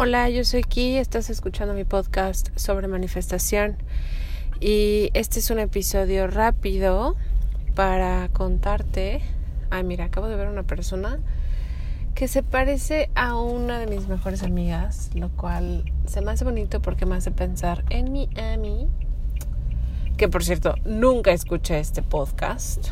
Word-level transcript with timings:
Hola, 0.00 0.30
yo 0.30 0.44
soy 0.44 0.62
Ki, 0.62 0.96
estás 0.96 1.28
escuchando 1.28 1.74
mi 1.74 1.82
podcast 1.82 2.56
sobre 2.56 2.86
manifestación 2.86 3.76
y 4.60 5.10
este 5.12 5.40
es 5.40 5.50
un 5.50 5.58
episodio 5.58 6.28
rápido 6.28 7.16
para 7.74 8.28
contarte. 8.28 9.22
Ay, 9.70 9.82
mira, 9.82 10.04
acabo 10.04 10.28
de 10.28 10.36
ver 10.36 10.46
una 10.46 10.62
persona 10.62 11.18
que 12.14 12.28
se 12.28 12.44
parece 12.44 13.10
a 13.16 13.34
una 13.34 13.80
de 13.80 13.88
mis 13.88 14.06
mejores 14.06 14.44
amigas, 14.44 15.10
lo 15.16 15.30
cual 15.30 15.92
se 16.06 16.20
me 16.20 16.30
hace 16.30 16.44
bonito 16.44 16.80
porque 16.80 17.04
me 17.04 17.16
hace 17.16 17.32
pensar 17.32 17.84
en 17.90 18.12
mi 18.12 18.28
Ami, 18.36 18.86
que 20.16 20.28
por 20.28 20.44
cierto 20.44 20.76
nunca 20.84 21.32
escuché 21.32 21.80
este 21.80 22.04
podcast. 22.04 22.90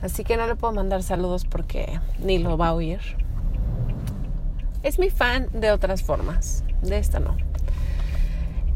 Así 0.00 0.24
que 0.24 0.38
no 0.38 0.46
le 0.46 0.56
puedo 0.56 0.72
mandar 0.72 1.02
saludos 1.02 1.44
porque 1.44 2.00
ni 2.18 2.38
lo 2.38 2.56
va 2.56 2.68
a 2.68 2.72
oír 2.72 3.21
es 4.82 4.98
mi 4.98 5.10
fan 5.10 5.48
de 5.52 5.70
otras 5.70 6.02
formas, 6.02 6.64
de 6.82 6.98
esta 6.98 7.20
no. 7.20 7.36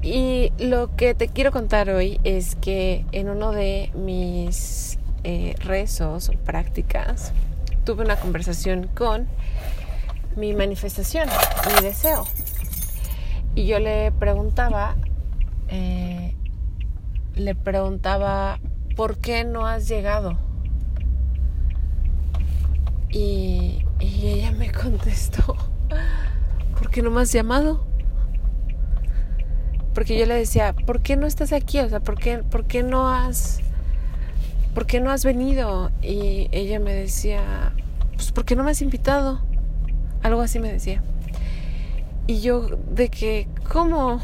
Y 0.03 0.53
lo 0.59 0.95
que 0.95 1.15
te 1.15 1.29
quiero 1.29 1.51
contar 1.51 1.91
hoy 1.91 2.21
es 2.23 2.55
que 2.57 3.05
en 3.13 3.29
uno 3.29 3.53
de 3.53 3.91
mis 3.95 4.99
eh, 5.25 5.55
rezos 5.59 6.29
o 6.29 6.33
prácticas 6.33 7.33
tuve 7.85 8.05
una 8.05 8.17
conversación 8.17 8.89
con 8.95 9.27
mi 10.37 10.55
manifestación, 10.55 11.29
mi 11.67 11.83
deseo. 11.83 12.27
Y 13.55 13.67
yo 13.67 13.79
le 13.79 14.13
preguntaba, 14.13 14.97
eh, 15.69 16.35
le 17.35 17.55
preguntaba, 17.55 18.61
¿por 18.95 19.19
qué 19.19 19.45
no 19.45 19.67
has 19.67 19.89
llegado? 19.89 20.39
Y, 23.11 23.83
ella 23.99 24.53
me 24.53 24.71
contestó, 24.71 25.43
¿por 25.45 25.66
qué 26.97 27.03
no 27.03 27.11
me 27.11 27.21
has 27.21 27.31
llamado? 27.31 27.85
Porque 29.93 30.19
yo 30.19 30.25
le 30.25 30.33
decía, 30.33 30.73
¿por 30.73 31.03
qué 31.03 31.15
no 31.15 31.27
estás 31.27 31.53
aquí? 31.53 31.79
O 31.81 31.89
sea, 31.91 32.01
¿por 32.01 32.19
qué, 32.19 32.39
por 32.39 32.65
qué 32.65 32.83
no 32.83 33.11
has... 33.11 33.61
¿Por 34.73 34.87
qué 34.87 35.01
no 35.01 35.11
has 35.11 35.23
venido? 35.23 35.91
Y 36.01 36.49
ella 36.53 36.81
me 36.81 36.95
decía, 36.95 37.75
pues 38.15 38.33
¿por 38.33 38.47
qué 38.47 38.57
no 38.57 38.65
me 38.65 38.71
has 38.71 38.81
invitado? 38.81 39.43
Algo 40.23 40.41
así 40.41 40.59
me 40.59 40.73
decía. 40.73 41.03
Y 42.27 42.41
yo 42.41 42.63
de 42.63 43.11
que, 43.11 43.47
¿cómo? 43.71 44.19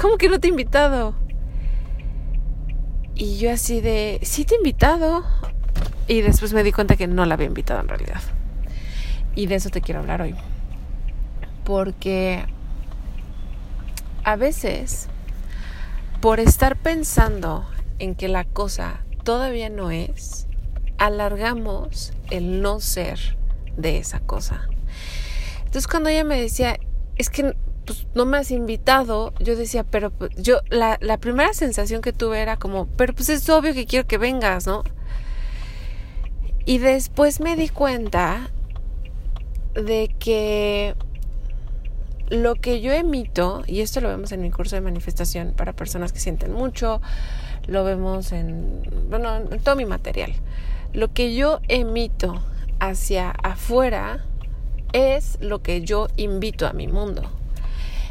¿Cómo 0.00 0.16
que 0.16 0.30
no 0.30 0.40
te 0.40 0.48
he 0.48 0.50
invitado? 0.50 1.14
Y 3.14 3.36
yo 3.36 3.52
así 3.52 3.82
de, 3.82 4.18
sí 4.22 4.46
te 4.46 4.54
he 4.54 4.56
invitado. 4.56 5.24
Y 6.06 6.22
después 6.22 6.54
me 6.54 6.62
di 6.62 6.72
cuenta 6.72 6.96
que 6.96 7.06
no 7.06 7.26
la 7.26 7.34
había 7.34 7.48
invitado 7.48 7.80
en 7.80 7.88
realidad. 7.88 8.22
Y 9.34 9.44
de 9.44 9.56
eso 9.56 9.68
te 9.68 9.82
quiero 9.82 10.00
hablar 10.00 10.22
hoy 10.22 10.34
porque 11.68 12.46
a 14.24 14.36
veces 14.36 15.06
por 16.22 16.40
estar 16.40 16.76
pensando 16.76 17.68
en 17.98 18.14
que 18.14 18.26
la 18.28 18.44
cosa 18.44 19.04
todavía 19.22 19.68
no 19.68 19.90
es, 19.90 20.46
alargamos 20.96 22.14
el 22.30 22.62
no 22.62 22.80
ser 22.80 23.36
de 23.76 23.98
esa 23.98 24.20
cosa. 24.20 24.66
Entonces 25.58 25.86
cuando 25.86 26.08
ella 26.08 26.24
me 26.24 26.40
decía, 26.40 26.78
es 27.16 27.28
que 27.28 27.54
pues, 27.84 28.06
no 28.14 28.24
me 28.24 28.38
has 28.38 28.50
invitado, 28.50 29.34
yo 29.38 29.54
decía, 29.54 29.84
pero 29.84 30.10
pues, 30.10 30.30
yo, 30.36 30.60
la, 30.70 30.96
la 31.02 31.18
primera 31.18 31.52
sensación 31.52 32.00
que 32.00 32.14
tuve 32.14 32.40
era 32.40 32.56
como, 32.56 32.86
pero 32.96 33.12
pues 33.12 33.28
es 33.28 33.46
obvio 33.50 33.74
que 33.74 33.84
quiero 33.84 34.08
que 34.08 34.16
vengas, 34.16 34.66
¿no? 34.66 34.84
Y 36.64 36.78
después 36.78 37.40
me 37.40 37.56
di 37.56 37.68
cuenta 37.68 38.48
de 39.74 40.14
que 40.18 40.96
lo 42.30 42.54
que 42.54 42.80
yo 42.80 42.92
emito, 42.92 43.62
y 43.66 43.80
esto 43.80 44.00
lo 44.00 44.08
vemos 44.08 44.32
en 44.32 44.40
mi 44.42 44.50
curso 44.50 44.76
de 44.76 44.82
manifestación 44.82 45.52
para 45.56 45.72
personas 45.72 46.12
que 46.12 46.20
sienten 46.20 46.52
mucho, 46.52 47.00
lo 47.66 47.84
vemos 47.84 48.32
en, 48.32 48.82
bueno, 49.08 49.36
en 49.36 49.60
todo 49.60 49.76
mi 49.76 49.84
material. 49.84 50.32
Lo 50.92 51.12
que 51.12 51.34
yo 51.34 51.60
emito 51.68 52.42
hacia 52.80 53.30
afuera 53.30 54.24
es 54.92 55.38
lo 55.40 55.62
que 55.62 55.82
yo 55.82 56.08
invito 56.16 56.66
a 56.66 56.72
mi 56.72 56.88
mundo. 56.88 57.22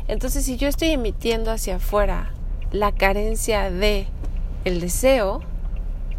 Entonces, 0.08 0.46
si 0.46 0.58
yo 0.58 0.68
estoy 0.68 0.90
emitiendo 0.90 1.52
hacia 1.52 1.78
afuera 1.78 2.32
la 2.72 2.92
carencia 2.92 3.70
de 3.70 4.08
el 4.64 4.80
deseo, 4.80 5.42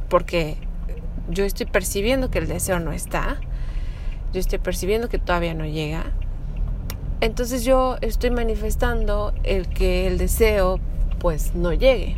porque 0.08 0.56
yo 1.28 1.44
estoy 1.44 1.66
percibiendo 1.66 2.30
que 2.30 2.38
el 2.38 2.48
deseo 2.48 2.80
no 2.80 2.92
está, 2.92 3.40
yo 4.32 4.40
estoy 4.40 4.58
percibiendo 4.58 5.08
que 5.08 5.18
todavía 5.18 5.54
no 5.54 5.64
llega, 5.64 6.12
entonces 7.20 7.64
yo 7.64 7.96
estoy 8.00 8.30
manifestando 8.30 9.32
el 9.44 9.68
que 9.68 10.06
el 10.06 10.18
deseo 10.18 10.80
pues 11.18 11.54
no 11.54 11.72
llegue. 11.72 12.16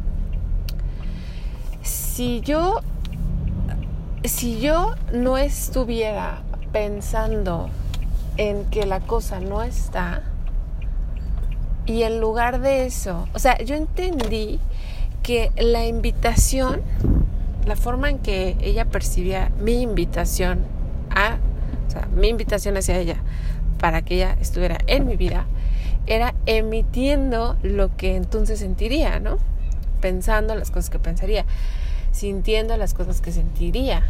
Si 1.83 2.41
yo 2.41 2.81
si 4.25 4.61
yo 4.61 4.95
no 5.13 5.39
estuviera 5.39 6.43
pensando 6.73 7.71
en 8.37 8.65
que 8.67 8.85
la 8.85 9.01
cosa 9.01 9.41
no 9.41 9.63
está 9.63 10.23
y 11.87 12.03
en 12.03 12.21
lugar 12.21 12.61
de 12.61 12.87
eso, 12.87 13.27
o 13.35 13.39
sea, 13.39 13.59
yo 13.59 13.75
entendí 13.75 14.61
que 15.23 15.51
la 15.57 15.87
invitación, 15.87 16.83
la 17.67 17.77
forma 17.77 18.11
en 18.11 18.19
que 18.19 18.57
ella 18.61 18.85
percibía 18.85 19.51
mi 19.59 19.83
invitación 19.83 20.61
a, 21.11 21.39
o 21.89 21.91
sea, 21.91 22.07
mi 22.15 22.29
invitación 22.29 22.77
hacia 22.77 22.99
ella, 22.99 23.17
para 23.81 24.03
que 24.03 24.17
ella 24.17 24.37
estuviera 24.41 24.79
en 24.87 25.07
mi 25.07 25.17
vida, 25.17 25.47
era 26.07 26.35
emitiendo 26.47 27.57
lo 27.63 27.97
que 27.97 28.17
entonces 28.17 28.59
sentiría, 28.59 29.21
¿no? 29.21 29.39
Pensando 30.01 30.55
las 30.55 30.71
cosas 30.71 30.91
que 30.91 30.99
pensaría, 30.99 31.45
sintiendo 32.13 32.77
las 32.77 32.95
cosas 32.95 33.21
que 33.21 33.33
sentiría. 33.33 34.05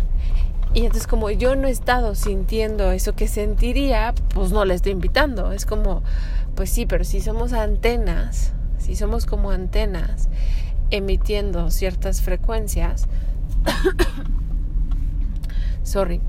Y 0.73 0.81
entonces 0.81 1.07
como 1.07 1.31
yo 1.31 1.57
no 1.57 1.67
he 1.67 1.71
estado 1.71 2.15
sintiendo 2.15 2.93
eso 2.93 3.15
que 3.15 3.29
sentiría, 3.29 4.15
pues 4.35 4.53
no 4.53 4.65
le 4.65 4.75
estoy 4.75 4.93
invitando. 4.93 5.53
Es 5.53 5.67
como, 5.67 6.03
pues 6.55 6.71
sí, 6.71 6.87
pero 6.87 7.05
si 7.05 7.21
somos 7.21 7.53
antenas, 7.53 8.53
si 8.79 8.95
somos 8.95 9.27
como 9.27 9.51
antenas 9.51 10.29
emitiendo 10.91 11.71
ciertas 11.71 12.23
frecuencias, 12.23 13.09
sorry, 15.83 16.21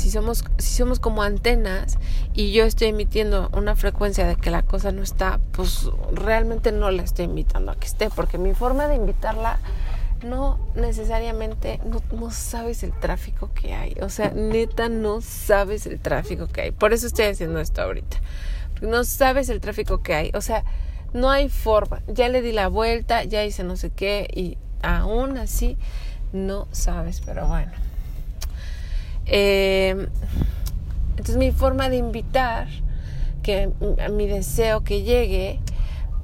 si 0.00 0.10
somos, 0.10 0.44
si 0.56 0.78
somos 0.78 0.98
como 0.98 1.22
antenas 1.22 1.98
y 2.32 2.52
yo 2.52 2.64
estoy 2.64 2.88
emitiendo 2.88 3.50
una 3.52 3.76
frecuencia 3.76 4.26
de 4.26 4.34
que 4.34 4.50
la 4.50 4.62
cosa 4.62 4.92
no 4.92 5.02
está, 5.02 5.40
pues 5.52 5.90
realmente 6.12 6.72
no 6.72 6.90
la 6.90 7.02
estoy 7.02 7.26
invitando 7.26 7.70
a 7.70 7.76
que 7.76 7.86
esté, 7.86 8.08
porque 8.08 8.38
mi 8.38 8.54
forma 8.54 8.88
de 8.88 8.94
invitarla 8.94 9.58
no 10.24 10.58
necesariamente, 10.74 11.80
no, 11.84 12.02
no, 12.18 12.30
sabes 12.30 12.82
el 12.82 12.92
tráfico 12.92 13.50
que 13.54 13.74
hay. 13.74 13.94
O 14.00 14.08
sea, 14.08 14.30
neta, 14.30 14.88
no 14.88 15.20
sabes 15.20 15.84
el 15.84 16.00
tráfico 16.00 16.46
que 16.46 16.62
hay. 16.62 16.70
Por 16.70 16.94
eso 16.94 17.06
estoy 17.06 17.26
haciendo 17.26 17.60
esto 17.60 17.82
ahorita. 17.82 18.16
No 18.80 19.04
sabes 19.04 19.50
el 19.50 19.60
tráfico 19.60 20.02
que 20.02 20.14
hay. 20.14 20.30
O 20.34 20.40
sea, 20.40 20.64
no 21.12 21.30
hay 21.30 21.50
forma. 21.50 22.02
Ya 22.06 22.28
le 22.28 22.40
di 22.40 22.52
la 22.52 22.68
vuelta, 22.68 23.24
ya 23.24 23.44
hice 23.44 23.64
no 23.64 23.76
sé 23.76 23.90
qué 23.90 24.28
y 24.34 24.56
aún 24.82 25.36
así 25.36 25.76
no 26.32 26.68
sabes, 26.70 27.20
pero 27.20 27.46
bueno. 27.46 27.89
Eh, 29.30 30.08
entonces 31.10 31.36
mi 31.36 31.52
forma 31.52 31.88
de 31.88 31.96
invitar, 31.96 32.68
que 33.42 33.70
mi 34.12 34.26
deseo 34.26 34.82
que 34.82 35.02
llegue, 35.02 35.60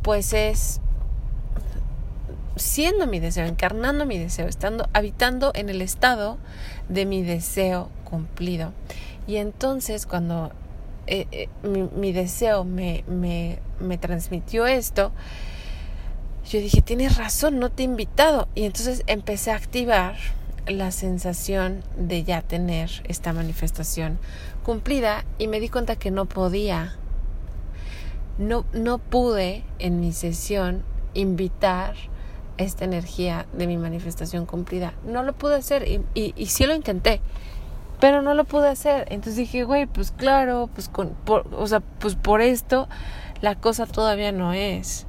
pues 0.02 0.32
es 0.32 0.80
siendo 2.56 3.06
mi 3.06 3.20
deseo, 3.20 3.46
encarnando 3.46 4.06
mi 4.06 4.18
deseo, 4.18 4.48
estando, 4.48 4.88
habitando 4.92 5.52
en 5.54 5.68
el 5.68 5.82
estado 5.82 6.38
de 6.88 7.06
mi 7.06 7.22
deseo 7.22 7.88
cumplido. 8.04 8.72
Y 9.26 9.36
entonces 9.36 10.06
cuando 10.06 10.52
eh, 11.06 11.26
eh, 11.32 11.48
mi, 11.62 12.12
deseo 12.12 12.64
me, 12.64 13.04
me, 13.06 13.58
me 13.80 13.98
transmitió 13.98 14.66
esto, 14.66 15.12
yo 16.50 16.60
dije, 16.60 16.80
tienes 16.80 17.16
razón, 17.16 17.58
no 17.58 17.70
te 17.70 17.82
he 17.82 17.86
invitado. 17.86 18.48
Y 18.54 18.64
entonces 18.64 19.02
empecé 19.06 19.50
a 19.50 19.56
activar 19.56 20.16
la 20.66 20.90
sensación 20.90 21.82
de 21.96 22.24
ya 22.24 22.42
tener 22.42 22.90
esta 23.04 23.32
manifestación 23.32 24.18
cumplida 24.64 25.24
y 25.38 25.48
me 25.48 25.60
di 25.60 25.68
cuenta 25.68 25.96
que 25.96 26.10
no 26.10 26.26
podía, 26.26 26.96
no, 28.38 28.64
no 28.72 28.98
pude 28.98 29.64
en 29.78 30.00
mi 30.00 30.12
sesión 30.12 30.82
invitar 31.14 31.94
esta 32.58 32.84
energía 32.84 33.46
de 33.52 33.66
mi 33.66 33.76
manifestación 33.76 34.46
cumplida. 34.46 34.94
No 35.04 35.22
lo 35.22 35.34
pude 35.34 35.56
hacer 35.56 35.86
y, 35.86 36.02
y, 36.14 36.46
sí 36.46 36.66
lo 36.66 36.74
intenté, 36.74 37.20
pero 38.00 38.22
no 38.22 38.34
lo 38.34 38.44
pude 38.44 38.68
hacer. 38.68 39.06
Entonces 39.10 39.36
dije, 39.36 39.64
güey, 39.64 39.86
pues 39.86 40.10
claro, 40.10 40.68
pues 40.74 40.88
con, 40.88 41.10
por, 41.10 41.46
o 41.54 41.66
sea, 41.66 41.80
pues 41.80 42.14
por 42.14 42.40
esto 42.40 42.88
la 43.40 43.54
cosa 43.54 43.86
todavía 43.86 44.32
no 44.32 44.52
es. 44.52 45.06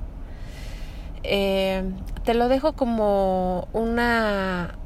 Eh, 1.23 1.83
te 2.23 2.33
lo 2.33 2.47
dejo 2.47 2.73
como 2.73 3.67
una 3.73 4.77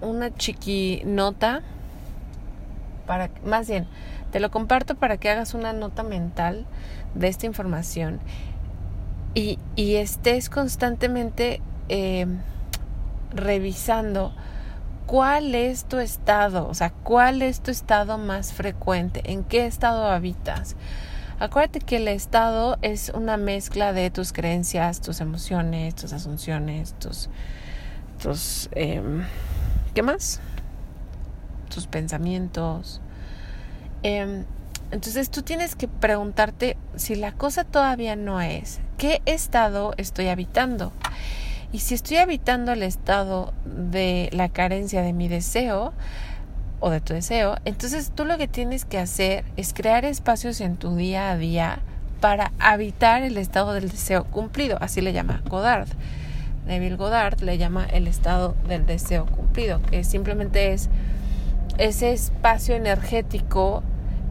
una 0.00 0.34
chiqui 0.34 1.02
nota 1.04 1.62
para 3.06 3.30
más 3.44 3.68
bien 3.68 3.86
Te 4.32 4.40
lo 4.40 4.50
comparto 4.50 4.94
para 4.94 5.16
que 5.16 5.30
hagas 5.30 5.54
una 5.54 5.72
nota 5.72 6.02
mental 6.02 6.66
de 7.14 7.28
esta 7.28 7.46
información 7.46 8.20
y, 9.34 9.58
y 9.76 9.96
estés 9.96 10.50
constantemente 10.50 11.60
eh, 11.88 12.26
revisando 13.30 14.32
cuál 15.06 15.54
es 15.54 15.84
tu 15.84 15.98
estado, 15.98 16.68
o 16.68 16.74
sea, 16.74 16.90
cuál 16.90 17.42
es 17.42 17.60
tu 17.60 17.70
estado 17.70 18.18
más 18.18 18.52
frecuente, 18.52 19.22
en 19.24 19.44
qué 19.44 19.66
estado 19.66 20.06
habitas. 20.06 20.76
Acuérdate 21.40 21.80
que 21.80 21.96
el 21.96 22.08
estado 22.08 22.78
es 22.82 23.10
una 23.14 23.36
mezcla 23.36 23.92
de 23.92 24.10
tus 24.10 24.32
creencias, 24.32 25.00
tus 25.00 25.20
emociones, 25.20 25.94
tus 25.94 26.12
asunciones, 26.12 26.94
tus, 26.98 27.30
tus, 28.20 28.68
em, 28.72 29.22
¿qué 29.98 30.02
más? 30.04 30.38
Tus 31.74 31.88
pensamientos. 31.88 33.00
Em, 34.04 34.44
entonces 34.92 35.28
tú 35.28 35.42
tienes 35.42 35.74
que 35.74 35.88
preguntarte 35.88 36.76
si 36.94 37.16
la 37.16 37.32
cosa 37.32 37.64
todavía 37.64 38.14
no 38.14 38.40
es, 38.40 38.78
¿qué 38.96 39.22
estado 39.26 39.94
estoy 39.96 40.28
habitando? 40.28 40.92
Y 41.72 41.80
si 41.80 41.94
estoy 41.94 42.18
habitando 42.18 42.70
el 42.70 42.84
estado 42.84 43.52
de 43.64 44.28
la 44.30 44.50
carencia 44.50 45.02
de 45.02 45.12
mi 45.12 45.26
deseo 45.26 45.92
o 46.78 46.90
de 46.90 47.00
tu 47.00 47.14
deseo, 47.14 47.56
entonces 47.64 48.12
tú 48.14 48.24
lo 48.24 48.38
que 48.38 48.46
tienes 48.46 48.84
que 48.84 48.98
hacer 48.98 49.44
es 49.56 49.74
crear 49.74 50.04
espacios 50.04 50.60
en 50.60 50.76
tu 50.76 50.94
día 50.94 51.32
a 51.32 51.36
día 51.36 51.80
para 52.20 52.52
habitar 52.60 53.22
el 53.22 53.36
estado 53.36 53.72
del 53.72 53.88
deseo 53.88 54.22
cumplido, 54.26 54.78
así 54.80 55.00
le 55.00 55.12
llama 55.12 55.42
Godard. 55.48 55.88
Neville 56.68 56.96
Goddard 56.96 57.40
le 57.42 57.58
llama 57.58 57.84
el 57.84 58.06
estado 58.06 58.54
del 58.68 58.86
deseo 58.86 59.26
cumplido, 59.26 59.80
que 59.82 60.04
simplemente 60.04 60.72
es 60.72 60.88
ese 61.78 62.12
espacio 62.12 62.76
energético 62.76 63.82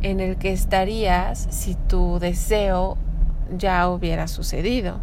en 0.02 0.20
el 0.20 0.38
que 0.38 0.54
estarías 0.54 1.48
si 1.50 1.76
tu 1.76 2.20
deseo 2.20 2.98
ya 3.58 3.90
hubiera 3.90 4.28
sucedido. 4.28 5.00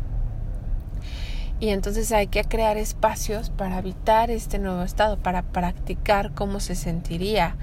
Y 1.60 1.68
entonces 1.70 2.12
hay 2.12 2.26
que 2.26 2.44
crear 2.44 2.76
espacios 2.76 3.50
para 3.50 3.78
habitar 3.78 4.30
este 4.30 4.58
nuevo 4.58 4.82
estado, 4.82 5.18
para 5.18 5.42
practicar 5.42 6.32
cómo 6.32 6.60
se 6.60 6.74
sentiría, 6.74 7.56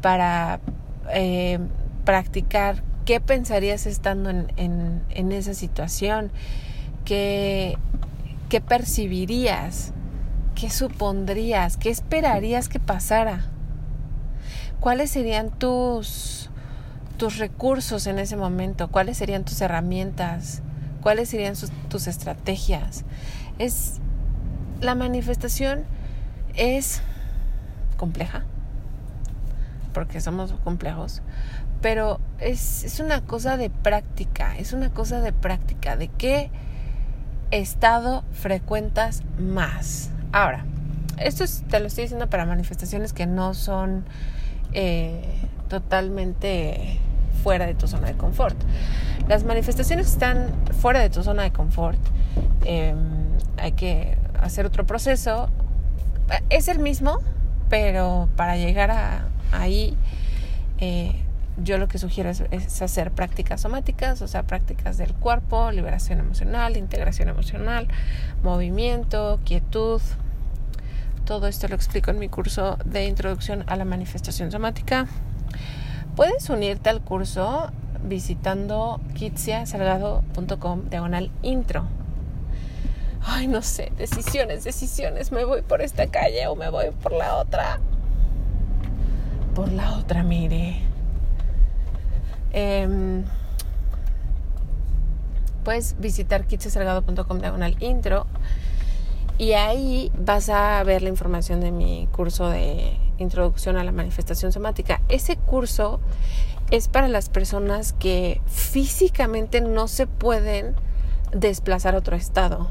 para 0.00 0.60
eh, 1.12 1.58
practicar 2.04 2.82
qué 3.04 3.20
pensarías 3.20 3.86
estando 3.86 4.30
en, 4.30 5.02
en, 5.10 5.32
esa 5.32 5.54
situación, 5.54 6.30
qué, 7.04 7.78
qué 8.52 8.60
percibirías, 8.60 9.94
qué 10.54 10.68
supondrías, 10.68 11.78
qué 11.78 11.88
esperarías 11.88 12.68
que 12.68 12.78
pasara, 12.78 13.46
cuáles 14.78 15.10
serían 15.10 15.48
tus, 15.48 16.50
tus 17.16 17.38
recursos 17.38 18.06
en 18.06 18.18
ese 18.18 18.36
momento, 18.36 18.88
cuáles 18.88 19.16
serían 19.16 19.46
tus 19.46 19.58
herramientas, 19.62 20.60
cuáles 21.00 21.30
serían 21.30 21.54
tus 21.88 22.06
estrategias. 22.06 23.06
Es 23.58 24.00
la 24.82 24.94
manifestación 24.94 25.84
es 26.54 27.00
compleja 27.96 28.44
porque 29.94 30.20
somos 30.20 30.52
complejos, 30.62 31.22
pero 31.80 32.20
es, 32.38 32.84
es 32.84 33.00
una 33.00 33.22
cosa 33.22 33.56
de 33.56 33.70
práctica, 33.70 34.58
es 34.58 34.74
una 34.74 34.90
cosa 34.90 35.22
de 35.22 35.32
práctica, 35.32 35.96
de 35.96 36.08
qué 36.08 36.50
estado 37.52 38.24
frecuentas 38.32 39.22
más. 39.38 40.10
Ahora, 40.32 40.64
esto 41.18 41.44
te 41.68 41.78
lo 41.80 41.86
estoy 41.86 42.04
diciendo 42.04 42.28
para 42.28 42.46
manifestaciones 42.46 43.12
que 43.12 43.26
no 43.26 43.54
son 43.54 44.04
eh, 44.72 45.22
totalmente 45.68 46.98
fuera 47.42 47.66
de 47.66 47.74
tu 47.74 47.86
zona 47.86 48.08
de 48.08 48.14
confort. 48.14 48.56
Las 49.28 49.44
manifestaciones 49.44 50.08
están 50.08 50.50
fuera 50.80 51.00
de 51.00 51.10
tu 51.10 51.22
zona 51.22 51.42
de 51.42 51.52
confort. 51.52 51.98
Em, 52.64 52.96
hay 53.58 53.72
que 53.72 54.16
hacer 54.40 54.66
otro 54.66 54.86
proceso. 54.86 55.48
Es 56.50 56.68
el 56.68 56.78
mismo, 56.78 57.18
pero 57.68 58.28
para 58.36 58.56
llegar 58.56 58.90
a, 58.90 59.28
ahí, 59.52 59.96
eh, 60.78 61.12
yo 61.56 61.78
lo 61.78 61.88
que 61.88 61.98
sugiero 61.98 62.30
es, 62.30 62.82
hacer 62.82 63.10
prácticas 63.10 63.60
somáticas, 63.60 64.22
o 64.22 64.28
sea, 64.28 64.42
prácticas 64.44 64.96
del 64.96 65.12
cuerpo, 65.14 65.70
liberación 65.70 66.18
emocional, 66.18 66.76
integración 66.76 67.28
emocional, 67.28 67.88
movimiento, 68.42 69.38
quietud. 69.44 70.00
Todo 71.24 71.46
esto 71.46 71.68
lo 71.68 71.74
explico 71.74 72.10
en 72.10 72.18
mi 72.18 72.28
curso 72.28 72.78
de 72.84 73.06
introducción 73.06 73.64
a 73.66 73.76
la 73.76 73.84
manifestación 73.84 74.50
somática. 74.50 75.06
Puedes 76.16 76.48
unirte 76.50 76.90
al 76.90 77.00
curso 77.00 77.70
visitando 78.02 79.00
kitsiasalgado.com 79.14 80.88
diagonal 80.88 81.30
intro. 81.42 81.84
Ay, 83.24 83.46
no 83.46 83.62
sé, 83.62 83.92
decisiones, 83.96 84.64
decisiones. 84.64 85.30
¿Me 85.30 85.44
voy 85.44 85.62
por 85.62 85.80
esta 85.80 86.08
calle 86.08 86.46
o 86.48 86.56
me 86.56 86.70
voy 86.70 86.90
por 86.90 87.12
la 87.12 87.36
otra? 87.36 87.78
Por 89.54 89.70
la 89.70 89.96
otra, 89.96 90.24
mire. 90.24 90.91
Eh, 92.52 93.22
puedes 95.64 95.98
visitar 95.98 96.46
kitsiasalgado.com 96.46 97.38
diagonal 97.38 97.76
intro 97.80 98.26
y 99.38 99.52
ahí 99.52 100.12
vas 100.16 100.48
a 100.48 100.82
ver 100.84 101.02
la 101.02 101.08
información 101.08 101.60
de 101.60 101.72
mi 101.72 102.08
curso 102.12 102.48
de 102.48 102.96
introducción 103.18 103.76
a 103.76 103.84
la 103.84 103.92
manifestación 103.92 104.52
somática. 104.52 105.00
Ese 105.08 105.36
curso 105.36 106.00
es 106.70 106.88
para 106.88 107.08
las 107.08 107.28
personas 107.28 107.92
que 107.92 108.40
físicamente 108.46 109.60
no 109.60 109.88
se 109.88 110.06
pueden 110.06 110.74
desplazar 111.32 111.94
a 111.94 111.98
otro 111.98 112.16
estado. 112.16 112.70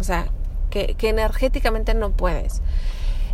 O 0.00 0.04
sea, 0.04 0.26
que, 0.70 0.94
que 0.94 1.08
energéticamente 1.08 1.94
no 1.94 2.10
puedes. 2.10 2.62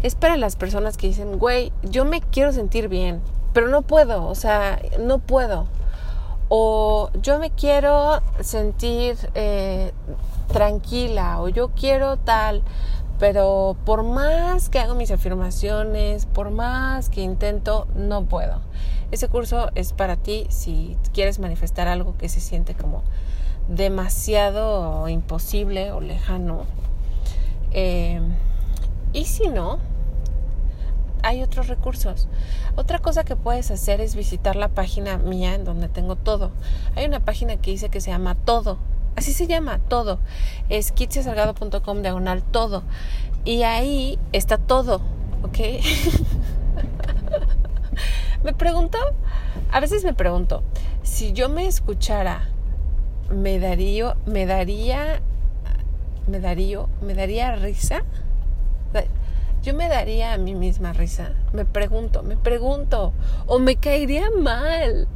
Es 0.02 0.14
para 0.14 0.36
las 0.36 0.56
personas 0.56 0.96
que 0.96 1.08
dicen, 1.08 1.38
güey, 1.38 1.72
yo 1.82 2.04
me 2.04 2.20
quiero 2.20 2.52
sentir 2.52 2.88
bien, 2.88 3.20
pero 3.58 3.70
no 3.70 3.82
puedo, 3.82 4.24
o 4.28 4.36
sea, 4.36 4.80
no 5.00 5.18
puedo. 5.18 5.66
O 6.48 7.10
yo 7.20 7.40
me 7.40 7.50
quiero 7.50 8.22
sentir 8.38 9.16
eh, 9.34 9.90
tranquila, 10.46 11.40
o 11.40 11.48
yo 11.48 11.70
quiero 11.70 12.18
tal, 12.18 12.62
pero 13.18 13.74
por 13.84 14.04
más 14.04 14.68
que 14.68 14.78
hago 14.78 14.94
mis 14.94 15.10
afirmaciones, 15.10 16.26
por 16.26 16.52
más 16.52 17.08
que 17.08 17.20
intento, 17.20 17.88
no 17.96 18.26
puedo. 18.26 18.60
Ese 19.10 19.26
curso 19.26 19.72
es 19.74 19.92
para 19.92 20.14
ti 20.14 20.46
si 20.50 20.96
quieres 21.12 21.40
manifestar 21.40 21.88
algo 21.88 22.16
que 22.16 22.28
se 22.28 22.38
siente 22.38 22.74
como 22.76 23.02
demasiado 23.66 25.08
imposible 25.08 25.90
o 25.90 26.00
lejano. 26.00 26.60
Eh, 27.72 28.20
y 29.12 29.24
si 29.24 29.48
no, 29.48 29.80
hay 31.28 31.42
otros 31.42 31.68
recursos. 31.68 32.28
Otra 32.76 32.98
cosa 32.98 33.24
que 33.24 33.36
puedes 33.36 33.70
hacer 33.70 34.00
es 34.00 34.14
visitar 34.14 34.56
la 34.56 34.68
página 34.68 35.18
mía 35.18 35.54
en 35.54 35.64
donde 35.64 35.88
tengo 35.88 36.16
todo. 36.16 36.50
Hay 36.96 37.06
una 37.06 37.20
página 37.20 37.56
que 37.56 37.70
dice 37.70 37.88
que 37.88 38.00
se 38.00 38.10
llama 38.10 38.34
Todo 38.34 38.78
Así 39.18 39.32
se 39.32 39.48
llama, 39.48 39.80
todo. 39.88 40.20
Es 40.68 40.92
kitsiasalgado.com 40.92 42.02
diagonal 42.02 42.44
todo. 42.44 42.84
Y 43.44 43.64
ahí 43.64 44.16
está 44.30 44.58
todo, 44.58 45.00
¿ok? 45.42 45.58
me 48.44 48.52
pregunto, 48.52 48.96
a 49.72 49.80
veces 49.80 50.04
me 50.04 50.14
pregunto, 50.14 50.62
si 51.02 51.32
yo 51.32 51.48
me 51.48 51.66
escuchara, 51.66 52.48
me 53.28 53.58
daría, 53.58 54.16
me 54.24 54.46
daría, 54.46 55.20
me 56.28 56.38
daría, 56.38 56.86
me 57.02 57.14
daría 57.14 57.56
risa. 57.56 58.04
Yo 59.68 59.74
me 59.74 59.90
daría 59.90 60.32
a 60.32 60.38
mí 60.38 60.54
misma 60.54 60.94
risa. 60.94 61.32
Me 61.52 61.66
pregunto, 61.66 62.22
me 62.22 62.38
pregunto. 62.38 63.12
O 63.46 63.58
me 63.58 63.76
caería 63.76 64.30
mal 64.30 65.06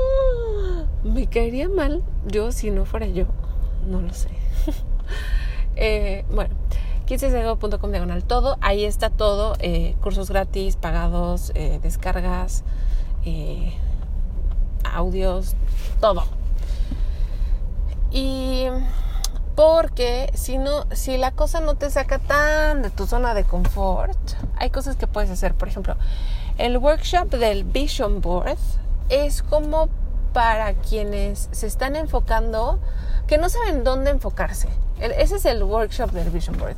me 1.04 1.26
caería 1.26 1.68
mal 1.68 2.02
yo 2.26 2.52
si 2.52 2.70
no 2.70 2.86
fuera 2.86 3.06
yo. 3.06 3.26
No 3.86 4.00
lo 4.00 4.14
sé. 4.14 4.30
eh, 5.76 6.24
bueno, 6.30 6.54
15 7.04 7.30
diagonal 7.30 8.24
todo. 8.24 8.56
Ahí 8.62 8.86
está 8.86 9.10
todo. 9.10 9.56
Eh, 9.58 9.94
cursos 10.00 10.30
gratis, 10.30 10.76
pagados, 10.76 11.52
eh, 11.54 11.80
descargas, 11.82 12.64
eh, 13.26 13.74
audios, 14.84 15.54
todo. 16.00 16.24
Y 18.10 18.68
porque 19.60 20.30
si 20.32 20.56
no, 20.56 20.86
si 20.92 21.18
la 21.18 21.32
cosa 21.32 21.60
no 21.60 21.74
te 21.74 21.90
saca 21.90 22.18
tan 22.18 22.80
de 22.80 22.88
tu 22.88 23.06
zona 23.06 23.34
de 23.34 23.44
confort, 23.44 24.16
hay 24.56 24.70
cosas 24.70 24.96
que 24.96 25.06
puedes 25.06 25.28
hacer. 25.28 25.52
Por 25.52 25.68
ejemplo, 25.68 25.96
el 26.56 26.78
workshop 26.78 27.28
del 27.28 27.64
Vision 27.64 28.22
Board 28.22 28.56
es 29.10 29.42
como 29.42 29.90
para 30.32 30.72
quienes 30.72 31.50
se 31.52 31.66
están 31.66 31.94
enfocando, 31.94 32.78
que 33.26 33.36
no 33.36 33.50
saben 33.50 33.84
dónde 33.84 34.12
enfocarse. 34.12 34.70
Ese 34.98 35.36
es 35.36 35.44
el 35.44 35.62
workshop 35.62 36.10
del 36.12 36.30
Vision 36.30 36.56
Board. 36.56 36.76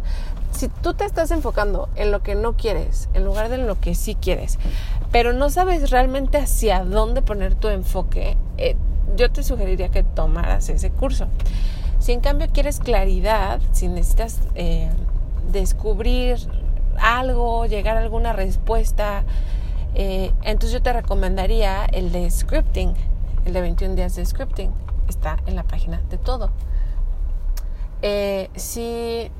Si 0.50 0.66
tú 0.66 0.92
te 0.92 1.04
estás 1.04 1.30
enfocando 1.30 1.88
en 1.94 2.10
lo 2.10 2.24
que 2.24 2.34
no 2.34 2.56
quieres, 2.56 3.08
en 3.14 3.24
lugar 3.24 3.48
de 3.48 3.54
en 3.54 3.68
lo 3.68 3.78
que 3.78 3.94
sí 3.94 4.16
quieres, 4.16 4.58
pero 5.12 5.32
no 5.32 5.50
sabes 5.50 5.92
realmente 5.92 6.36
hacia 6.36 6.82
dónde 6.82 7.22
poner 7.22 7.54
tu 7.54 7.68
enfoque, 7.68 8.36
eh, 8.58 8.74
yo 9.14 9.30
te 9.30 9.44
sugeriría 9.44 9.90
que 9.90 10.02
tomaras 10.02 10.68
ese 10.68 10.90
curso. 10.90 11.28
Si 12.02 12.10
en 12.10 12.18
cambio 12.18 12.48
quieres 12.52 12.80
claridad, 12.80 13.60
si 13.70 13.86
necesitas 13.86 14.40
eh, 14.56 14.90
descubrir 15.52 16.36
algo, 16.98 17.64
llegar 17.66 17.96
a 17.96 18.00
alguna 18.00 18.32
respuesta, 18.32 19.22
eh, 19.94 20.32
entonces 20.42 20.72
yo 20.72 20.82
te 20.82 20.92
recomendaría 20.92 21.84
el 21.84 22.10
de 22.10 22.28
scripting, 22.28 22.94
el 23.44 23.52
de 23.52 23.60
21 23.60 23.94
días 23.94 24.16
de 24.16 24.26
scripting. 24.26 24.72
Está 25.08 25.36
en 25.46 25.54
la 25.54 25.62
página 25.62 26.02
de 26.10 26.18
todo. 26.18 26.50
si 28.56 29.30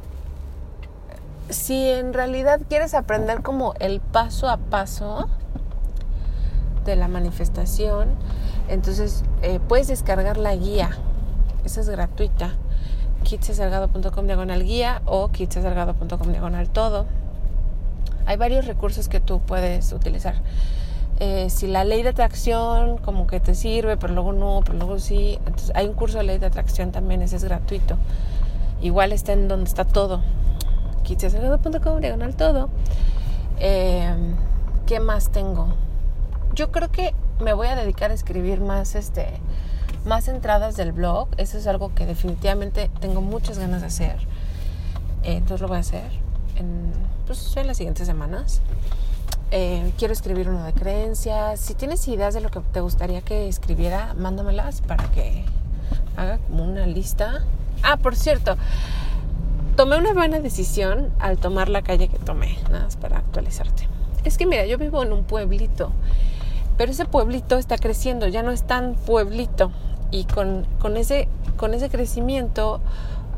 si 1.51 1.91
en 1.91 2.13
realidad 2.15 2.61
quieres 2.69 2.95
aprender 2.95 3.43
como 3.43 3.75
el 3.81 4.01
paso 4.01 4.49
a 4.49 4.57
paso 4.57 5.29
de 6.85 6.95
la 6.95 7.09
manifestación, 7.09 8.11
entonces 8.69 9.25
eh, 9.43 9.59
puedes 9.67 9.89
descargar 9.89 10.37
la 10.37 10.55
guía. 10.55 10.97
Esa 11.65 11.81
es 11.81 11.89
gratuita. 11.89 12.55
kitsesalgado.com 13.25 14.27
diagonal 14.27 14.65
guía 14.65 15.03
o 15.05 15.29
kitsesalgado.com 15.29 16.31
diagonal 16.31 16.69
todo. 16.71 17.07
Hay 18.27 18.37
varios 18.37 18.67
recursos 18.67 19.09
que 19.09 19.21
tú 19.21 19.41
puedes 19.41 19.93
utilizar. 19.93 20.35
Eh, 21.21 21.51
si 21.51 21.67
la 21.67 21.85
ley 21.85 22.03
de 22.03 22.09
atracción 22.09 22.99
como 22.99 23.27
que 23.27 23.39
te 23.39 23.55
sirve, 23.55 23.97
pero 23.97 24.13
luego 24.15 24.33
no, 24.33 24.63
pero 24.65 24.79
luego 24.79 24.99
sí. 24.99 25.39
Entonces 25.47 25.73
hay 25.75 25.87
un 25.87 25.95
curso 25.95 26.19
de 26.19 26.25
ley 26.25 26.39
de 26.39 26.47
atracción 26.47 26.93
también, 26.93 27.23
ese 27.23 27.37
es 27.37 27.45
gratuito. 27.45 27.97
Igual 28.81 29.13
está 29.13 29.33
en 29.33 29.49
donde 29.49 29.69
está 29.69 29.85
todo 29.85 30.21
kitsasalgado.com, 31.03 32.01
diagonal 32.01 32.37
todo. 32.37 32.69
Eh, 33.59 34.15
¿Qué 34.87 35.01
más 35.01 35.31
tengo? 35.31 35.69
Yo 36.55 36.71
creo 36.71 36.91
que 36.91 37.15
me 37.41 37.53
voy 37.53 37.69
a 37.69 37.77
dedicar 37.77 38.11
a 38.11 38.15
escribir 38.15 38.61
más, 38.61 38.95
este, 38.95 39.27
más 40.05 40.29
entradas 40.29 40.77
del 40.77 40.93
blog. 40.93 41.29
Eso 41.37 41.59
es 41.59 41.67
algo 41.67 41.95
que 41.95 42.07
definitivamente 42.07 42.91
tengo 43.01 43.21
muchas 43.21 43.59
ganas 43.59 43.81
de 43.81 43.87
hacer. 43.89 44.17
Eh, 45.23 45.35
entonces 45.35 45.61
lo 45.61 45.69
voy 45.69 45.77
a 45.79 45.81
hacer 45.81 46.11
en, 46.57 46.93
pues, 47.27 47.57
en 47.57 47.67
las 47.67 47.77
siguientes 47.77 48.07
semanas. 48.07 48.61
Eh, 49.51 49.93
quiero 49.99 50.15
escribir 50.15 50.49
uno 50.49 50.65
de 50.65 50.73
creencias. 50.73 51.61
Si 51.61 51.75
tienes 51.75 52.09
ideas 52.09 52.33
de 52.35 52.41
lo 52.41 52.51
que 52.51 52.61
te 52.61 52.81
gustaría 52.81 53.21
que 53.21 53.49
escribiera, 53.49 54.15
mándamelas 54.15 54.81
para 54.81 55.05
que 55.11 55.45
haga 56.17 56.39
como 56.39 56.65
una 56.65 56.87
lista. 56.87 57.45
Ah, 57.83 57.99
por 57.99 58.17
cierto, 58.17 58.57
tomé 59.77 59.99
una 59.99 60.15
buena 60.15 60.41
decisión 60.41 61.13
al 61.19 61.39
tomar 61.39 61.69
la 61.69 61.83
calle 61.83 62.09
que 62.09 62.19
tomé, 62.19 62.59
nada 62.71 62.85
más 62.85 62.97
para 62.97 63.19
actualizarte. 63.19 63.89
Es 64.25 64.39
que 64.39 64.47
mira, 64.47 64.65
yo 64.67 64.79
vivo 64.79 65.03
en 65.03 65.13
un 65.13 65.25
pueblito, 65.25 65.93
pero 66.79 66.93
ese 66.93 67.05
pueblito 67.05 67.59
está 67.59 67.77
creciendo, 67.77 68.29
ya 68.29 68.43
no 68.43 68.53
es 68.53 68.63
tan 68.63 68.95
pueblito. 68.95 69.73
Y 70.13 70.25
con, 70.25 70.67
con, 70.79 70.97
ese, 70.97 71.29
con 71.57 71.75
ese 71.75 71.89
crecimiento, 71.89 72.81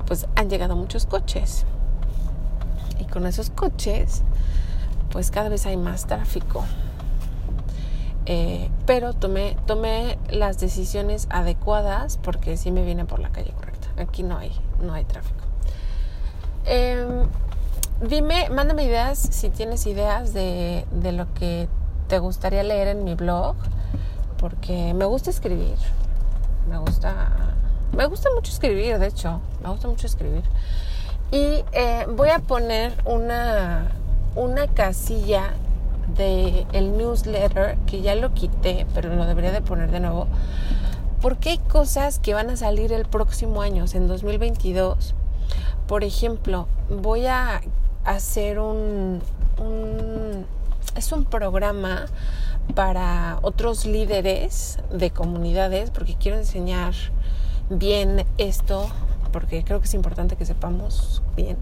pues 0.07 0.27
han 0.37 0.51
llegado 0.51 0.77
muchos 0.77 1.07
coches. 1.07 1.65
Y 3.01 3.05
con 3.05 3.27
esos 3.27 3.49
coches, 3.49 4.23
pues 5.11 5.31
cada 5.31 5.49
vez 5.49 5.65
hay 5.65 5.79
más 5.79 6.07
tráfico. 6.07 6.65
Eh, 8.27 8.71
pero 8.87 9.13
tomé, 9.13 9.57
tomé 9.67 10.19
las 10.31 10.59
decisiones 10.59 11.27
adecuadas 11.31 12.17
porque 12.17 12.57
sí 12.57 12.71
me 12.71 12.85
viene 12.85 13.05
por 13.05 13.21
la 13.21 13.31
calle 13.31 13.53
correcta. 13.53 13.89
Aquí 13.97 14.23
no 14.23 14.37
hay, 14.37 14.53
no 14.83 14.93
hay 14.95 15.05
tráfico. 15.05 15.45
Eh, 16.67 17.07
dime, 18.01 18.49
mándame 18.51 18.85
ideas 18.85 19.19
si 19.19 19.51
tienes 19.51 19.87
ideas 19.87 20.33
de, 20.33 20.87
de 20.91 21.13
lo 21.13 21.33
que 21.35 21.69
te 22.09 22.19
gustaría 22.19 22.63
leer 22.63 22.89
en 22.89 23.05
mi 23.05 23.15
blog, 23.15 23.57
porque 24.39 24.95
me 24.95 25.05
gusta 25.05 25.31
escribir. 25.31 25.77
Me 26.69 26.79
gusta, 26.79 27.55
me 27.97 28.07
gusta 28.07 28.29
mucho 28.35 28.51
escribir, 28.53 28.99
de 28.99 29.07
hecho, 29.07 29.41
me 29.63 29.71
gusta 29.71 29.89
mucho 29.89 30.07
escribir. 30.07 30.43
Y 31.31 31.65
eh, 31.73 32.07
voy 32.09 32.31
a 32.31 32.39
poner 32.39 32.95
una, 33.05 33.93
una 34.37 34.67
casilla 34.69 35.55
de 36.17 36.67
el 36.73 36.97
newsletter 36.97 37.77
que 37.87 38.03
ya 38.03 38.15
lo 38.15 38.35
quité, 38.35 38.87
pero 38.95 39.15
lo 39.15 39.27
debería 39.27 39.53
de 39.53 39.61
poner 39.61 39.91
de 39.91 40.01
nuevo. 40.01 40.27
Porque 41.21 41.51
hay 41.51 41.59
cosas 41.59 42.19
que 42.19 42.35
van 42.35 42.51
a 42.51 42.57
salir 42.57 42.93
el 42.93 43.07
próximo 43.07 43.63
año, 43.63 43.85
en 43.93 44.09
2022 44.09 45.15
por 45.87 46.03
ejemplo, 46.03 46.67
voy 46.89 47.27
a 47.27 47.61
hacer 48.05 48.59
un, 48.59 49.21
es 50.97 51.13
un 51.13 51.25
programa 51.25 52.07
para 52.75 53.39
otros 53.43 53.87
líderes 53.87 54.79
de 54.91 55.11
comunidades 55.11 55.91
porque 55.91 56.15
quiero 56.15 56.39
enseñar 56.39 56.95
bien 57.71 58.27
esto 58.39 58.91
porque 59.33 59.65
creo 59.65 59.81
que 59.81 59.87
es 59.87 59.95
importante 59.95 60.37
que 60.37 60.47
sepamos 60.47 61.23
bien 61.37 61.57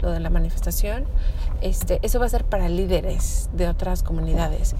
lo 0.00 0.10
de 0.10 0.20
la 0.20 0.30
manifestación. 0.30 1.04
Este, 1.62 2.00
eso 2.02 2.20
va 2.20 2.26
a 2.26 2.28
ser 2.28 2.44
para 2.44 2.68
líderes 2.68 3.48
de 3.54 3.68
otras 3.68 4.02
comunidades. 4.02 4.76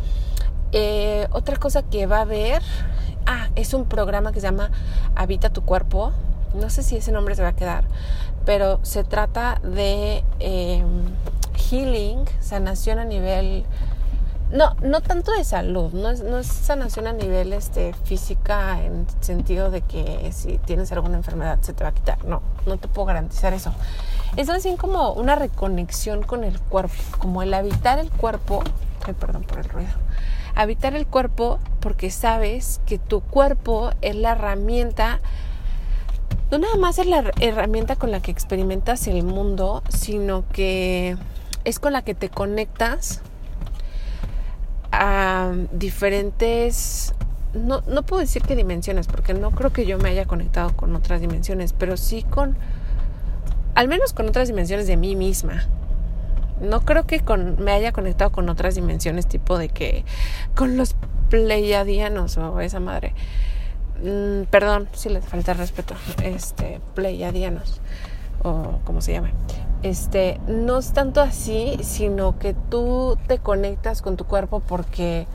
Eh, 0.73 1.27
otra 1.31 1.57
cosa 1.57 1.83
que 1.83 2.07
va 2.07 2.19
a 2.19 2.23
haber, 2.23 2.63
ah, 3.25 3.49
es 3.57 3.73
un 3.73 3.87
programa 3.87 4.33
que 4.33 4.41
se 4.41 4.47
llama 4.47 4.71
Habita 5.15 5.51
tu 5.51 5.63
cuerpo. 5.63 6.13
No 6.55 6.71
sé 6.71 6.83
si 6.83 6.97
ese 6.97 7.13
nombre 7.13 7.35
se 7.35 7.43
va 7.43 7.49
a 7.49 7.57
quedar, 7.57 7.85
pero 8.45 8.81
se 8.83 9.05
trata 9.05 9.61
de 9.63 10.23
em, 10.39 10.85
healing, 11.71 12.25
sanación 12.41 12.99
a 12.99 13.05
nivel, 13.05 13.65
no, 14.51 14.77
no 14.81 15.01
tanto 15.01 15.33
de 15.33 15.45
salud, 15.45 15.93
no 15.93 16.11
es, 16.11 16.23
no 16.23 16.39
es 16.39 16.47
sanación 16.47 17.07
a 17.07 17.13
nivel 17.13 17.53
este, 17.53 17.95
física 18.05 18.83
en 18.83 19.07
sentido 19.21 19.71
de 19.71 19.83
que 19.83 20.31
si 20.33 20.59
tienes 20.59 20.93
alguna 20.93 21.17
enfermedad 21.17 21.59
se 21.63 21.73
te 21.73 21.83
va 21.83 21.91
a 21.91 21.95
quitar, 21.95 22.25
no, 22.25 22.43
no 22.65 22.77
te 22.77 22.87
puedo 22.89 23.07
garantizar 23.07 23.53
eso. 23.53 23.73
Es 24.37 24.49
así 24.49 24.75
como 24.77 25.13
una 25.13 25.35
reconexión 25.35 26.23
con 26.23 26.45
el 26.45 26.61
cuerpo, 26.61 26.95
como 27.19 27.43
el 27.43 27.53
habitar 27.55 27.99
el 27.99 28.11
cuerpo, 28.11 28.63
ay, 29.05 29.15
perdón 29.15 29.43
por 29.43 29.59
el 29.59 29.65
ruido, 29.65 29.91
habitar 30.55 30.95
el 30.95 31.07
cuerpo 31.07 31.59
porque 31.81 32.11
sabes 32.11 32.81
que 32.87 32.99
tu 32.99 33.21
cuerpo 33.21 33.91
es 34.01 34.15
la 34.15 34.33
herramienta 34.33 35.21
no 36.51 36.59
nada 36.59 36.77
más 36.77 37.01
es 37.01 37.07
la 37.07 37.33
herramienta 37.41 37.97
con 37.97 38.13
la 38.13 38.21
que 38.21 38.31
experimentas 38.31 39.09
el 39.09 39.25
mundo, 39.25 39.83
sino 39.89 40.45
que 40.53 41.17
es 41.65 41.81
con 41.81 41.93
la 41.93 42.03
que 42.03 42.15
te 42.15 42.29
conectas 42.29 43.21
a 44.97 45.53
diferentes, 45.73 47.15
no, 47.55 47.83
no 47.87 48.03
puedo 48.05 48.21
decir 48.21 48.43
qué 48.43 48.57
dimensiones, 48.57 49.07
porque 49.07 49.35
no 49.35 49.51
creo 49.51 49.73
que 49.73 49.87
yo 49.87 49.99
me 49.99 50.09
haya 50.09 50.27
conectado 50.27 50.75
con 50.75 50.95
otras 50.97 51.21
dimensiones, 51.21 51.73
pero 51.73 51.97
sí 51.97 52.23
con, 52.23 52.57
al 53.75 53.89
menos 53.89 54.13
con 54.13 54.29
otras 54.29 54.49
dimensiones 54.49 54.87
de 54.87 54.97
mí 54.97 55.17
misma. 55.17 55.67
No 56.61 56.81
creo 56.81 57.07
que 57.07 57.21
con, 57.21 57.63
me 57.63 57.73
haya 57.73 57.93
conectado 57.93 58.33
con 58.33 58.49
otras 58.49 58.75
dimensiones 58.75 59.27
tipo 59.27 59.59
de 59.59 59.69
que 59.69 60.05
con 60.55 60.79
los 60.79 60.97
pleiadianos 61.29 62.39
o 62.39 62.61
esa 62.61 62.81
madre. 62.81 63.13
Mm, 64.03 64.45
perdón 64.51 64.89
si 64.93 65.11
les 65.11 65.25
falta 65.25 65.55
respeto, 65.55 65.95
este, 66.23 66.81
pleiadianos 66.95 67.81
o 68.43 68.79
como 68.85 69.01
se 69.01 69.13
llama. 69.13 69.31
Este, 69.83 70.41
no 70.49 70.79
es 70.79 70.93
tanto 70.93 71.21
así, 71.21 71.79
sino 71.83 72.39
que 72.39 72.55
tú 72.55 73.19
te 73.27 73.39
conectas 73.39 74.03
con 74.03 74.17
tu 74.17 74.25
cuerpo 74.25 74.61
porque, 74.61 75.27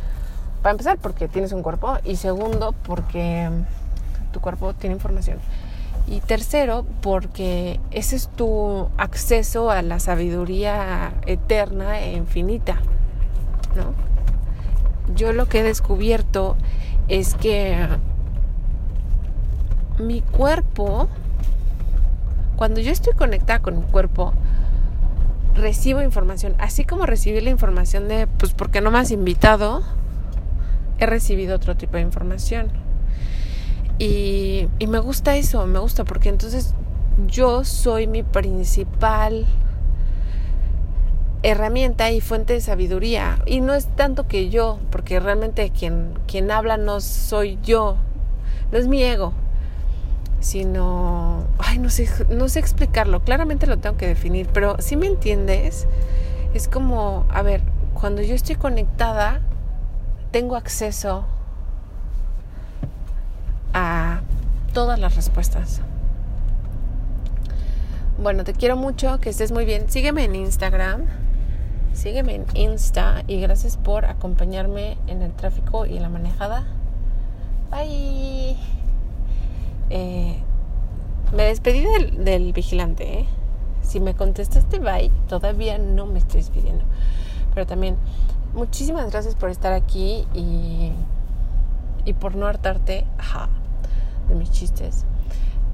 para 0.61 0.71
empezar, 0.71 0.97
porque 0.97 1.27
tienes 1.27 1.51
un 1.51 1.61
cuerpo 1.61 1.97
y 2.03 2.15
segundo, 2.15 2.73
porque 2.83 3.49
tu 4.31 4.41
cuerpo 4.41 4.73
tiene 4.73 4.95
información. 4.95 5.37
Y 6.07 6.19
tercero, 6.19 6.85
porque 7.01 7.79
ese 7.91 8.15
es 8.15 8.27
tu 8.29 8.89
acceso 8.97 9.69
a 9.69 9.81
la 9.81 9.99
sabiduría 9.99 11.13
eterna 11.27 11.99
e 11.99 12.13
infinita, 12.13 12.77
¿no? 13.75 13.93
Yo 15.15 15.31
lo 15.31 15.47
que 15.47 15.59
he 15.59 15.63
descubierto 15.63 16.57
es 17.07 17.35
que 17.35 17.87
mi 19.99 20.21
cuerpo, 20.21 21.07
cuando 22.61 22.79
yo 22.79 22.91
estoy 22.91 23.13
conectada 23.13 23.57
con 23.57 23.79
mi 23.79 23.85
cuerpo, 23.87 24.33
recibo 25.55 26.03
información, 26.03 26.53
así 26.59 26.83
como 26.83 27.07
recibí 27.07 27.41
la 27.41 27.49
información 27.49 28.07
de, 28.07 28.27
pues 28.27 28.53
porque 28.53 28.81
no 28.81 28.91
me 28.91 28.99
has 28.99 29.09
invitado, 29.09 29.81
he 30.99 31.07
recibido 31.07 31.55
otro 31.55 31.75
tipo 31.75 31.93
de 31.93 32.01
información. 32.01 32.67
Y, 33.97 34.67
y 34.77 34.85
me 34.85 34.99
gusta 34.99 35.37
eso, 35.37 35.65
me 35.65 35.79
gusta 35.79 36.03
porque 36.03 36.29
entonces 36.29 36.75
yo 37.25 37.63
soy 37.63 38.05
mi 38.05 38.21
principal 38.21 39.47
herramienta 41.41 42.11
y 42.11 42.21
fuente 42.21 42.53
de 42.53 42.61
sabiduría. 42.61 43.39
Y 43.47 43.61
no 43.61 43.73
es 43.73 43.87
tanto 43.95 44.27
que 44.27 44.51
yo, 44.51 44.77
porque 44.91 45.19
realmente 45.19 45.71
quien, 45.71 46.13
quien 46.27 46.51
habla 46.51 46.77
no 46.77 47.01
soy 47.01 47.57
yo, 47.63 47.97
no 48.71 48.77
es 48.77 48.87
mi 48.87 49.01
ego, 49.01 49.33
sino, 50.41 51.45
ay, 51.59 51.77
no 51.77 51.89
sé, 51.89 52.09
no 52.29 52.49
sé 52.49 52.59
explicarlo, 52.59 53.21
claramente 53.21 53.67
lo 53.67 53.77
tengo 53.77 53.95
que 53.95 54.07
definir, 54.07 54.49
pero 54.51 54.75
si 54.79 54.97
me 54.97 55.07
entiendes, 55.07 55.87
es 56.53 56.67
como, 56.67 57.25
a 57.29 57.41
ver, 57.43 57.61
cuando 57.93 58.21
yo 58.21 58.35
estoy 58.35 58.55
conectada 58.55 59.41
tengo 60.31 60.55
acceso 60.55 61.25
a 63.73 64.21
todas 64.73 64.99
las 64.99 65.15
respuestas. 65.15 65.81
Bueno, 68.21 68.43
te 68.43 68.53
quiero 68.53 68.75
mucho, 68.75 69.19
que 69.19 69.29
estés 69.29 69.51
muy 69.51 69.65
bien. 69.65 69.89
Sígueme 69.89 70.23
en 70.25 70.35
Instagram, 70.35 71.05
sígueme 71.93 72.35
en 72.35 72.45
Insta 72.53 73.23
y 73.27 73.41
gracias 73.41 73.77
por 73.77 74.05
acompañarme 74.05 74.97
en 75.07 75.21
el 75.21 75.31
tráfico 75.33 75.85
y 75.85 75.97
en 75.97 76.03
la 76.03 76.09
manejada. 76.09 76.65
Bye. 77.71 78.80
Eh, 79.93 80.37
me 81.35 81.43
despedí 81.43 81.85
del, 82.17 82.53
vigilante. 82.53 83.19
¿eh? 83.19 83.25
Si 83.81 83.99
me 83.99 84.15
contestaste 84.15 84.79
bye, 84.79 85.11
todavía 85.27 85.77
no 85.77 86.05
me 86.05 86.19
estoy 86.19 86.39
despidiendo. 86.39 86.85
Pero 87.53 87.67
también, 87.67 87.97
muchísimas 88.53 89.11
gracias 89.11 89.35
por 89.35 89.49
estar 89.49 89.73
aquí 89.73 90.25
y, 90.33 90.93
y 92.05 92.13
por 92.13 92.35
no 92.35 92.47
hartarte 92.47 93.05
de 94.29 94.35
mis 94.35 94.49
chistes. 94.51 95.05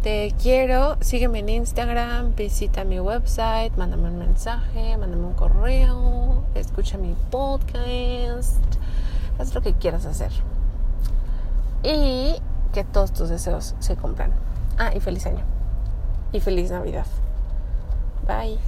Te 0.01 0.33
quiero, 0.41 0.97
sígueme 1.01 1.39
en 1.39 1.49
Instagram, 1.49 2.35
visita 2.35 2.83
mi 2.83 2.99
website, 2.99 3.75
mándame 3.77 4.09
un 4.09 4.17
mensaje, 4.17 4.97
mándame 4.97 5.25
un 5.25 5.33
correo, 5.33 6.43
escucha 6.55 6.97
mi 6.97 7.15
podcast, 7.29 8.63
haz 9.37 9.53
lo 9.53 9.61
que 9.61 9.73
quieras 9.73 10.05
hacer. 10.05 10.31
Y 11.83 12.35
que 12.77 12.83
todos 12.83 13.11
tus 13.11 13.29
deseos 13.29 13.73
se 13.79 13.95
cumplan. 13.95 14.31
Ah, 14.77 14.91
y 14.93 14.99
feliz 14.99 15.25
año. 15.25 15.43
Y 16.31 16.39
feliz 16.39 16.69
Navidad. 16.69 17.07
Bye. 18.27 18.59